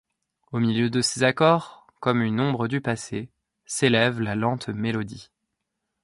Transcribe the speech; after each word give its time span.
Au 0.51 0.57
milieu 0.57 0.89
de 0.89 0.99
ces 0.99 1.21
accords, 1.21 1.85
comme 1.99 2.23
une 2.23 2.39
ombre 2.39 2.67
du 2.67 2.81
passé, 2.81 3.29
s'élève 3.65 4.19
la 4.19 4.33
lente 4.33 4.67
mélodie. 4.69 5.29